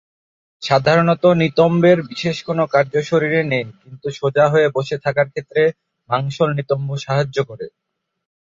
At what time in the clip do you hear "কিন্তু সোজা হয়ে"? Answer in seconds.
3.79-4.67